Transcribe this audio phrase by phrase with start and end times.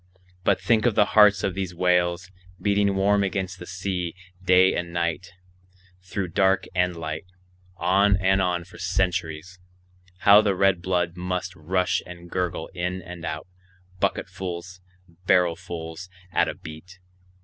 [0.43, 4.91] But think of the hearts of these whales, beating warm against the sea, day and
[4.91, 5.29] night,
[6.01, 7.25] through dark and light,
[7.77, 9.59] on and on for centuries;
[10.21, 13.47] how the red blood must rush and gurgle in and out,
[13.99, 14.81] bucketfuls,
[15.27, 16.97] barrelfuls at a beat!